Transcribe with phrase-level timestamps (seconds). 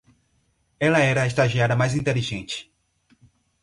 [0.87, 2.57] Ela era a estagiária mais inteligente